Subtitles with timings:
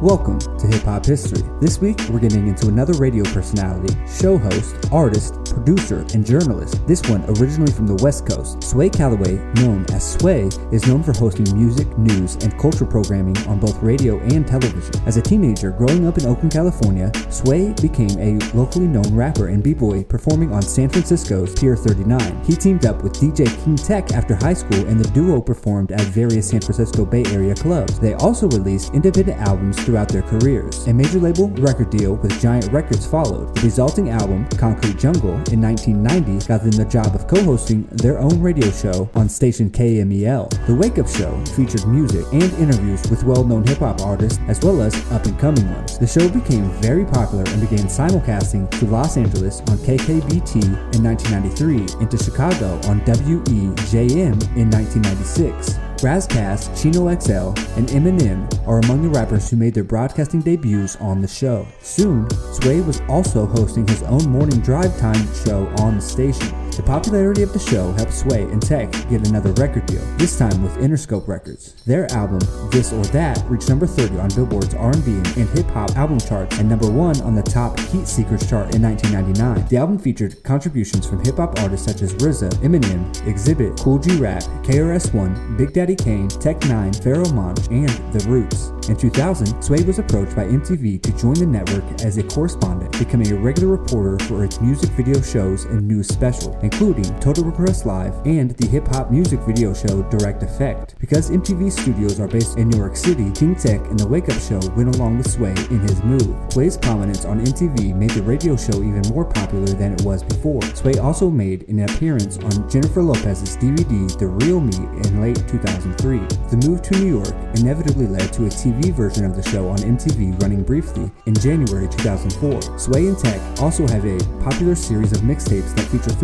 [0.00, 1.42] Welcome to Hip Hop History.
[1.60, 6.86] This week, we're getting into another radio personality, show host, artist, producer, and journalist.
[6.86, 8.62] This one originally from the West Coast.
[8.62, 13.58] Sway Calloway, known as Sway, is known for hosting music, news, and culture programming on
[13.58, 14.92] both radio and television.
[15.06, 19.62] As a teenager growing up in Oakland, California, Sway became a locally known rapper and
[19.62, 22.44] b-boy performing on San Francisco's Pier 39.
[22.44, 26.02] He teamed up with DJ King Tech after high school and the duo performed at
[26.02, 27.98] various San Francisco Bay Area clubs.
[27.98, 30.86] They also released independent albums throughout their careers.
[30.86, 33.54] A major label record deal with Giant Records followed.
[33.56, 38.40] The resulting album, Concrete Jungle, in 1990 got them the job of co-hosting their own
[38.40, 40.66] radio show on station KMEL.
[40.66, 44.94] The Wake Up Show featured music and interviews with well-known hip-hop artists as well as
[45.12, 45.98] up-and-coming ones.
[45.98, 52.00] The show became very popular and began simulcasting to Los Angeles on KKBT in 1993
[52.00, 55.87] and to Chicago on WEJM in 1996.
[56.02, 60.96] Ras Kass, Chino XL, and Eminem are among the rappers who made their broadcasting debuts
[60.96, 61.66] on the show.
[61.82, 66.67] Soon, Sway was also hosting his own morning drive time show on the station.
[66.78, 70.62] The popularity of the show helped Sway and Tech get another record deal, this time
[70.62, 71.72] with Interscope Records.
[71.86, 72.38] Their album,
[72.70, 76.68] This or That, reached number 30 on Billboard's R&B and hip hop album charts and
[76.68, 79.66] number 1 on the top Heat Seekers chart in 1999.
[79.66, 84.16] The album featured contributions from hip hop artists such as RZA, Eminem, Xzibit, Kool G
[84.16, 88.70] Rap, KRS-One, Big Daddy Kane, Tech N9ne, Pharoahe Monch, and The Roots.
[88.88, 93.30] In 2000, Sway was approached by MTV to join the network as a correspondent, becoming
[93.32, 98.14] a regular reporter for its music video shows and news specials, including Total Request Live
[98.26, 100.96] and the hip hop music video show Direct Effect.
[101.00, 104.38] Because MTV studios are based in New York City, King Tech and The Wake Up
[104.38, 106.36] Show went along with Sway in his move.
[106.52, 110.60] Sway's prominence on MTV made the radio show even more popular than it was before.
[110.74, 116.18] Sway also made an appearance on Jennifer Lopez's DVD The Real Me in late 2003.
[116.50, 119.78] The move to New York inevitably led to a TV version of the show on
[119.78, 122.78] MTV running briefly in January 2004.
[122.78, 126.14] Sway and Tech also have a popular series of mixtapes that feature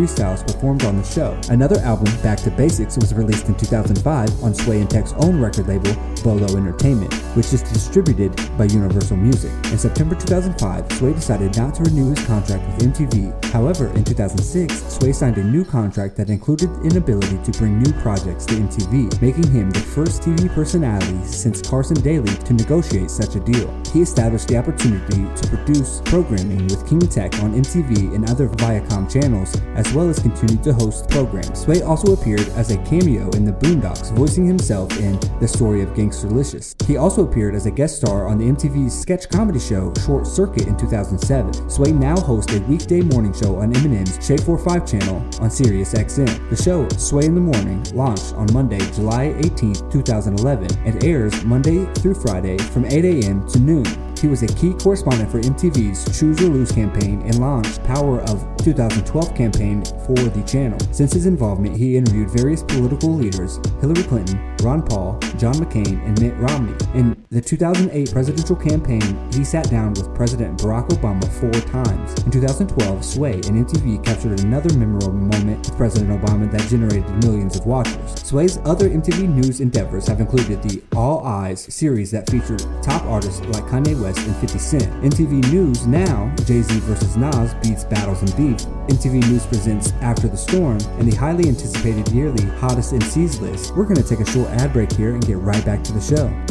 [0.43, 1.39] performed on the show.
[1.49, 5.69] Another album, Back to Basics, was released in 2005 on Sway and Tech's own record
[5.69, 9.53] label, Bolo Entertainment, which is distributed by Universal Music.
[9.71, 13.45] In September 2005, Sway decided not to renew his contract with MTV.
[13.53, 17.93] However, in 2006, Sway signed a new contract that included an ability to bring new
[18.01, 23.37] projects to MTV, making him the first TV personality since Carson Daly to negotiate such
[23.37, 23.73] a deal.
[23.93, 29.11] He established the opportunity to produce programming with King Tech on MTV and other Viacom
[29.11, 31.61] channels, as well as continue to host programs.
[31.61, 35.91] Sway also appeared as a cameo in The Boondocks, voicing himself in The Story of
[35.91, 36.81] Gangsterlicious.
[36.87, 40.67] He also appeared as a guest star on the MTV sketch comedy show Short Circuit
[40.67, 41.69] in 2007.
[41.69, 46.49] Sway now hosts a weekday morning show on Eminem's Shade 45 channel on Sirius XM.
[46.49, 51.85] The show, Sway in the Morning, launched on Monday, July 18, 2011, and airs Monday
[51.97, 53.47] through Friday from 8 a.m.
[53.49, 54.04] to noon.
[54.25, 58.43] He was a key correspondent for MTV's Choose or Lose campaign and launched Power of
[58.57, 60.79] 2012 campaign for the channel.
[60.93, 66.19] Since his involvement, he interviewed various political leaders Hillary Clinton, Ron Paul, John McCain, and
[66.23, 66.75] Mitt Romney.
[66.95, 69.03] In the 2008 presidential campaign,
[69.35, 72.15] he sat down with President Barack Obama four times.
[72.25, 77.57] In 2012, Sway and MTV captured another memorable moment with President Obama that generated millions
[77.57, 78.23] of watchers.
[78.23, 83.41] Sway's other MTV news endeavors have included the All Eyes series that featured top artists
[83.49, 85.03] like Kanye West and 50 Cent.
[85.03, 87.17] MTV News Now, Jay-Z vs.
[87.17, 88.67] Nas beats Battles and Beef.
[88.89, 93.75] MTV News presents After the Storm and the highly anticipated yearly Hottest MCs list.
[93.75, 96.01] We're going to take a short ad break here and get right back to the
[96.01, 96.44] show.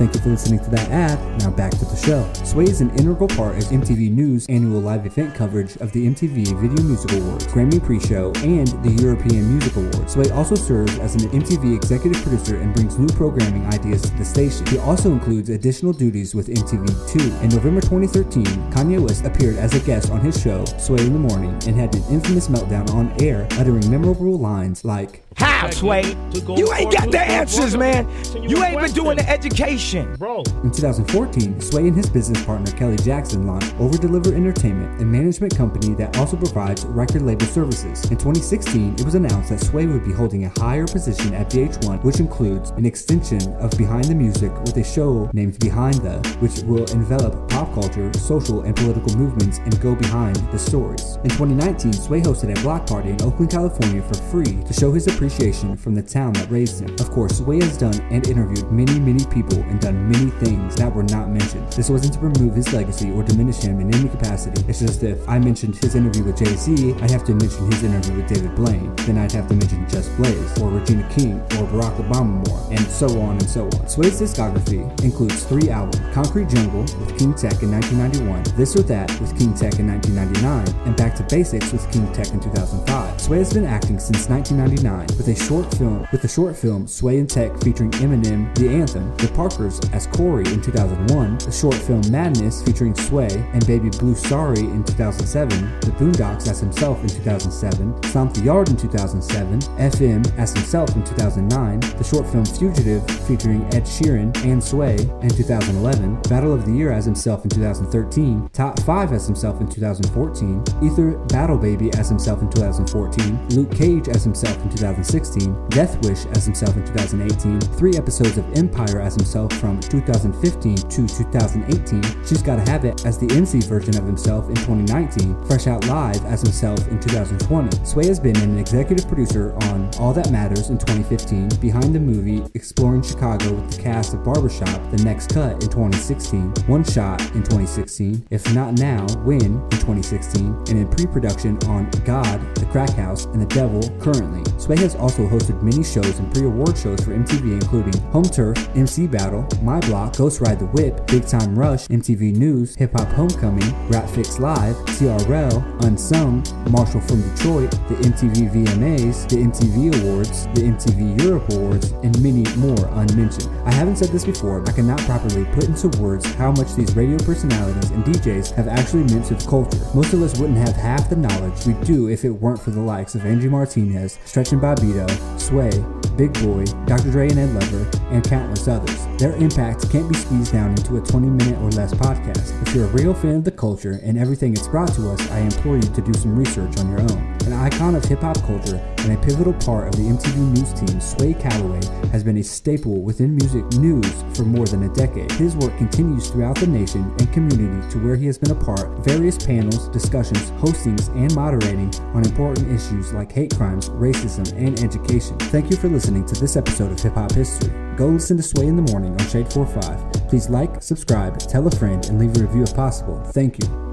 [0.00, 1.40] Thank you for listening to that ad.
[1.40, 2.26] Now back to the show.
[2.42, 6.58] Sway is an integral part of MTV News' annual live event coverage of the MTV
[6.58, 10.14] Video Music Awards, Grammy Pre-Show, and the European Music Awards.
[10.14, 14.24] Sway also serves as an MTV executive producer and brings new programming ideas to the
[14.24, 14.64] station.
[14.68, 17.42] He also includes additional duties with MTV2.
[17.42, 21.18] In November 2013, Kanye West appeared as a guest on his show, Sway in the
[21.18, 26.16] Morning, and had an infamous meltdown on air, uttering memorable lines like, How, Sway?
[26.32, 28.08] You ain't got the answers, man.
[28.48, 29.89] You ain't been doing the education.
[29.90, 30.44] Bro.
[30.62, 35.56] In 2014, Sway and his business partner Kelly Jackson launched Over Deliver Entertainment, a management
[35.56, 38.04] company that also provides record label services.
[38.04, 42.04] In 2016, it was announced that Sway would be holding a higher position at VH1,
[42.04, 46.60] which includes an extension of Behind the Music with a show named Behind the, which
[46.60, 51.16] will envelop pop culture, social, and political movements and go behind the stories.
[51.24, 55.08] In 2019, Sway hosted a block party in Oakland, California for free to show his
[55.08, 56.94] appreciation from the town that raised him.
[57.00, 60.94] Of course, Sway has done and interviewed many, many people in done many things that
[60.94, 61.72] were not mentioned.
[61.72, 64.62] This wasn't to remove his legacy or diminish him in any capacity.
[64.68, 67.82] It's just if I mentioned his interview with Jay Z, I'd have to mention his
[67.82, 68.94] interview with David Blaine.
[69.06, 72.80] Then I'd have to mention Just Blaze, or Regina King, or Barack Obama more, and
[72.80, 73.88] so on and so on.
[73.88, 79.08] Sway's discography includes three albums Concrete Jungle with King Tech in 1991, This or That
[79.20, 83.20] with King Tech in 1999, and Back to Basics with King Tech in 2005.
[83.20, 87.18] Sway has been acting since 1999 with a short film with the short film Sway
[87.18, 92.02] and Tech featuring Eminem, The Anthem, The Parkers as Corey in 2001, the short film
[92.10, 98.02] Madness featuring Sway and Baby Blue Sorry in 2007, The Boondocks as himself in 2007,
[98.04, 103.62] Stomp the Yard in 2007, FM as himself in 2009, the short film Fugitive featuring
[103.74, 108.80] Ed Sheeran and Sway in 2011, Battle of the Year as himself in 2013, Top
[108.80, 114.24] 5 as himself in 2014, Ether Battle Baby as himself in 2014, Luke Cage as
[114.24, 119.49] himself in 2016, Death Wish as himself in 2018, three episodes of Empire as himself
[119.54, 124.54] from 2015 to 2018, She's Gotta Have It as the MC version of himself in
[124.56, 127.84] 2019, Fresh Out Live as himself in 2020.
[127.84, 132.44] Sway has been an executive producer on All That Matters in 2015, Behind the Movie,
[132.54, 137.42] Exploring Chicago with the cast of Barbershop, The Next Cut in 2016, One Shot in
[137.42, 143.26] 2016, If Not Now, When in 2016, and in pre-production on God, The Crack House,
[143.26, 144.42] and The Devil currently.
[144.58, 149.06] Sway has also hosted many shows and pre-award shows for MTV including Home Turf, MC
[149.06, 153.88] Battle, My Block, Ghost Ride the Whip, Big Time Rush, MTV News, Hip Hop Homecoming,
[153.88, 160.62] Rap Fix Live, TRL, Unsung, Marshall from Detroit, the MTV VMAs, the MTV Awards, the
[160.62, 163.48] MTV Europe Awards, and many more unmentioned.
[163.66, 166.94] I haven't said this before, but I cannot properly put into words how much these
[166.96, 169.78] radio personalities and DJs have actually meant to the culture.
[169.94, 172.80] Most of us wouldn't have half the knowledge we do if it weren't for the
[172.80, 175.08] likes of Angie Martinez, Stretch and Bobbito,
[175.38, 175.70] Sway,
[176.16, 177.10] Big Boy, Dr.
[177.10, 179.06] Dre and Ed Lover, and countless others.
[179.30, 182.60] Their impact can't be squeezed down into a 20 minute or less podcast.
[182.66, 185.38] If you're a real fan of the culture and everything it's brought to us, I
[185.38, 187.39] implore you to do some research on your own.
[187.50, 191.00] An icon of hip hop culture and a pivotal part of the MTV News team,
[191.00, 191.80] Sway Calloway
[192.12, 195.32] has been a staple within music news for more than a decade.
[195.32, 198.86] His work continues throughout the nation and community to where he has been a part
[198.86, 204.78] of various panels, discussions, hostings, and moderating on important issues like hate crimes, racism, and
[204.78, 205.36] education.
[205.50, 207.72] Thank you for listening to this episode of Hip Hop History.
[207.96, 210.28] Go listen to Sway in the Morning on Shade 45.
[210.28, 213.20] Please like, subscribe, tell a friend, and leave a review if possible.
[213.32, 213.89] Thank you.